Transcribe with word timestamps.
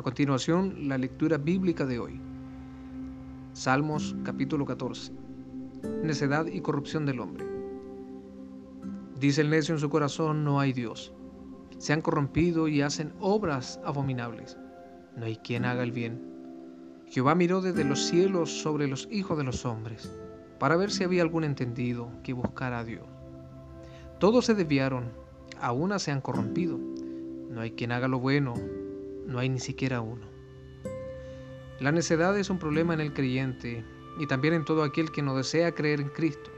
A 0.00 0.02
continuación, 0.02 0.88
la 0.88 0.96
lectura 0.96 1.36
bíblica 1.36 1.84
de 1.84 1.98
hoy. 1.98 2.18
Salmos 3.52 4.16
capítulo 4.24 4.64
14. 4.64 5.12
Necedad 6.02 6.46
y 6.46 6.62
corrupción 6.62 7.04
del 7.04 7.20
hombre. 7.20 7.44
Dice 9.18 9.42
el 9.42 9.50
necio 9.50 9.74
en 9.74 9.78
su 9.78 9.90
corazón, 9.90 10.42
no 10.42 10.58
hay 10.58 10.72
Dios. 10.72 11.12
Se 11.76 11.92
han 11.92 12.00
corrompido 12.00 12.66
y 12.66 12.80
hacen 12.80 13.12
obras 13.20 13.78
abominables. 13.84 14.56
No 15.18 15.26
hay 15.26 15.36
quien 15.36 15.66
haga 15.66 15.82
el 15.82 15.92
bien. 15.92 16.18
Jehová 17.04 17.34
miró 17.34 17.60
desde 17.60 17.84
los 17.84 18.00
cielos 18.06 18.50
sobre 18.50 18.88
los 18.88 19.06
hijos 19.10 19.36
de 19.36 19.44
los 19.44 19.66
hombres, 19.66 20.10
para 20.58 20.78
ver 20.78 20.90
si 20.90 21.04
había 21.04 21.20
algún 21.20 21.44
entendido 21.44 22.10
que 22.22 22.32
buscara 22.32 22.78
a 22.78 22.84
Dios. 22.84 23.04
Todos 24.18 24.46
se 24.46 24.54
desviaron, 24.54 25.10
a 25.60 25.72
una 25.72 25.98
se 25.98 26.10
han 26.10 26.22
corrompido. 26.22 26.78
No 27.50 27.60
hay 27.60 27.72
quien 27.72 27.92
haga 27.92 28.08
lo 28.08 28.18
bueno, 28.18 28.54
no 29.30 29.38
hay 29.38 29.48
ni 29.48 29.60
siquiera 29.60 30.00
uno. 30.00 30.26
La 31.78 31.92
necedad 31.92 32.36
es 32.36 32.50
un 32.50 32.58
problema 32.58 32.92
en 32.92 33.00
el 33.00 33.14
creyente 33.14 33.84
y 34.18 34.26
también 34.26 34.52
en 34.52 34.64
todo 34.64 34.82
aquel 34.82 35.10
que 35.12 35.22
no 35.22 35.36
desea 35.36 35.72
creer 35.72 36.00
en 36.00 36.08
Cristo. 36.08 36.50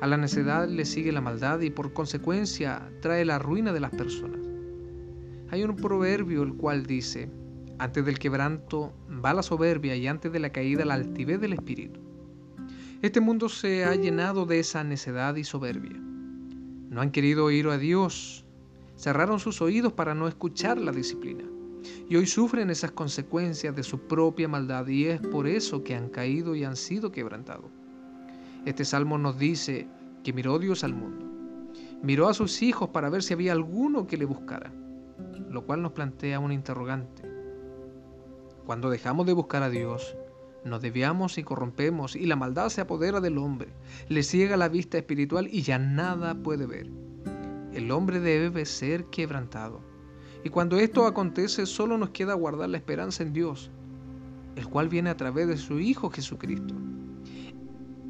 A 0.00 0.06
la 0.06 0.16
necedad 0.16 0.68
le 0.68 0.84
sigue 0.84 1.12
la 1.12 1.20
maldad 1.20 1.60
y 1.60 1.70
por 1.70 1.92
consecuencia 1.92 2.90
trae 3.00 3.24
la 3.24 3.38
ruina 3.38 3.72
de 3.72 3.80
las 3.80 3.92
personas. 3.92 4.40
Hay 5.50 5.64
un 5.64 5.76
proverbio 5.76 6.42
el 6.42 6.54
cual 6.54 6.84
dice, 6.84 7.30
antes 7.78 8.04
del 8.04 8.18
quebranto 8.18 8.92
va 9.24 9.32
la 9.32 9.42
soberbia 9.42 9.96
y 9.96 10.06
antes 10.06 10.32
de 10.32 10.40
la 10.40 10.50
caída 10.50 10.84
la 10.84 10.94
altivez 10.94 11.40
del 11.40 11.54
espíritu. 11.54 12.00
Este 13.00 13.20
mundo 13.20 13.48
se 13.48 13.84
ha 13.84 13.94
llenado 13.94 14.44
de 14.44 14.58
esa 14.58 14.82
necedad 14.82 15.36
y 15.36 15.44
soberbia. 15.44 15.96
No 16.90 17.00
han 17.00 17.12
querido 17.12 17.44
oír 17.44 17.68
a 17.68 17.78
Dios, 17.78 18.44
cerraron 18.98 19.38
sus 19.38 19.62
oídos 19.62 19.92
para 19.92 20.14
no 20.14 20.28
escuchar 20.28 20.76
la 20.76 20.92
disciplina. 20.92 21.44
Y 22.08 22.16
hoy 22.16 22.26
sufren 22.26 22.68
esas 22.68 22.90
consecuencias 22.90 23.74
de 23.74 23.84
su 23.84 24.00
propia 24.00 24.48
maldad 24.48 24.86
y 24.88 25.06
es 25.06 25.20
por 25.20 25.46
eso 25.46 25.84
que 25.84 25.94
han 25.94 26.08
caído 26.08 26.54
y 26.54 26.64
han 26.64 26.76
sido 26.76 27.12
quebrantados. 27.12 27.70
Este 28.66 28.84
salmo 28.84 29.16
nos 29.16 29.38
dice 29.38 29.86
que 30.24 30.32
miró 30.32 30.58
Dios 30.58 30.82
al 30.82 30.94
mundo. 30.94 31.24
Miró 32.02 32.28
a 32.28 32.34
sus 32.34 32.60
hijos 32.62 32.90
para 32.90 33.08
ver 33.08 33.22
si 33.22 33.34
había 33.34 33.52
alguno 33.52 34.06
que 34.06 34.16
le 34.16 34.24
buscara, 34.24 34.72
lo 35.48 35.64
cual 35.64 35.80
nos 35.80 35.92
plantea 35.92 36.40
un 36.40 36.52
interrogante. 36.52 37.22
Cuando 38.66 38.90
dejamos 38.90 39.26
de 39.26 39.32
buscar 39.32 39.62
a 39.62 39.70
Dios, 39.70 40.16
nos 40.64 40.82
desviamos 40.82 41.38
y 41.38 41.44
corrompemos 41.44 42.16
y 42.16 42.26
la 42.26 42.36
maldad 42.36 42.68
se 42.68 42.80
apodera 42.80 43.20
del 43.20 43.38
hombre, 43.38 43.68
le 44.08 44.22
ciega 44.24 44.56
la 44.56 44.68
vista 44.68 44.98
espiritual 44.98 45.48
y 45.50 45.62
ya 45.62 45.78
nada 45.78 46.34
puede 46.34 46.66
ver. 46.66 47.07
El 47.78 47.92
hombre 47.92 48.18
debe 48.18 48.64
ser 48.64 49.04
quebrantado. 49.04 49.80
Y 50.42 50.48
cuando 50.48 50.78
esto 50.78 51.06
acontece, 51.06 51.64
solo 51.64 51.96
nos 51.96 52.10
queda 52.10 52.34
guardar 52.34 52.68
la 52.68 52.76
esperanza 52.76 53.22
en 53.22 53.32
Dios, 53.32 53.70
el 54.56 54.66
cual 54.66 54.88
viene 54.88 55.10
a 55.10 55.16
través 55.16 55.46
de 55.46 55.56
su 55.56 55.78
Hijo 55.78 56.10
Jesucristo. 56.10 56.74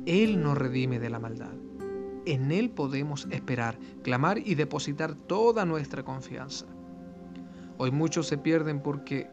Él 0.07 0.43
nos 0.43 0.57
redime 0.57 0.99
de 0.99 1.11
la 1.11 1.19
maldad. 1.19 1.53
En 2.25 2.51
Él 2.51 2.71
podemos 2.71 3.29
esperar, 3.31 3.79
clamar 4.03 4.39
y 4.39 4.55
depositar 4.55 5.15
toda 5.15 5.67
nuestra 5.67 6.03
confianza. 6.03 6.65
Hoy 7.77 7.91
muchos 7.91 8.27
se 8.27 8.39
pierden 8.39 8.83
porque 8.83 9.29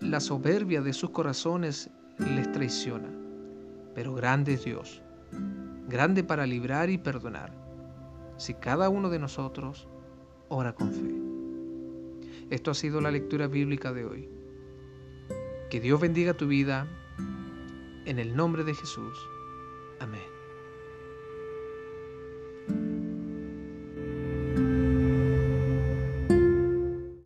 la 0.00 0.20
soberbia 0.20 0.82
de 0.82 0.92
sus 0.92 1.08
corazones 1.08 1.88
les 2.18 2.52
traiciona. 2.52 3.08
Pero 3.94 4.12
grande 4.12 4.52
es 4.52 4.66
Dios, 4.66 5.02
grande 5.88 6.22
para 6.22 6.44
librar 6.44 6.90
y 6.90 6.98
perdonar, 6.98 7.61
si 8.36 8.54
cada 8.54 8.88
uno 8.88 9.10
de 9.10 9.18
nosotros 9.18 9.88
ora 10.48 10.74
con 10.74 10.92
fe. 10.92 11.32
Esto 12.50 12.70
ha 12.70 12.74
sido 12.74 13.00
la 13.00 13.10
lectura 13.10 13.46
bíblica 13.46 13.92
de 13.92 14.04
hoy. 14.04 14.28
Que 15.70 15.80
Dios 15.80 16.00
bendiga 16.00 16.34
tu 16.34 16.46
vida 16.46 16.86
en 18.04 18.18
el 18.18 18.36
nombre 18.36 18.64
de 18.64 18.74
Jesús. 18.74 19.18
Amén. 20.00 20.41